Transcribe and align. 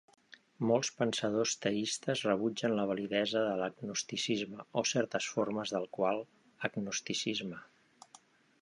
Molts 0.69 0.89
pensadors 1.01 1.51
teistes 1.65 2.23
rebutgen 2.29 2.73
la 2.79 2.85
validesa 2.93 3.45
de 3.49 3.53
l'agnosticisme, 3.61 4.67
o 4.83 4.87
certes 4.95 5.29
formes 5.37 5.77
del 5.77 5.87
qual 5.99 6.25
agnosticisme. 6.71 7.63